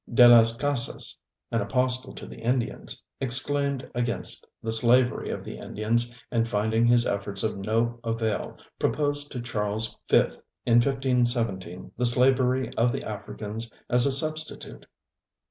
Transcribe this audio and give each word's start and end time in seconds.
De 0.11 0.27
las 0.27 0.55
Casas, 0.57 1.15
an 1.51 1.61
apostle 1.61 2.15
to 2.15 2.25
the 2.25 2.37
Indians, 2.39 3.03
exclaimed 3.19 3.87
against 3.93 4.47
the 4.63 4.71
slavery 4.71 5.29
of 5.29 5.43
the 5.43 5.59
Indians 5.59 6.09
and 6.31 6.49
finding 6.49 6.87
his 6.87 7.05
efforts 7.05 7.43
of 7.43 7.55
no 7.59 7.99
avail 8.03 8.57
proposed 8.79 9.31
to 9.31 9.39
Charles 9.39 9.95
V 10.09 10.21
in 10.65 10.77
1517 10.79 11.91
the 11.97 12.07
slavery 12.07 12.71
of 12.75 12.91
the 12.91 13.03
Africans 13.03 13.69
as 13.91 14.07
a 14.07 14.11
substitute. 14.11 14.87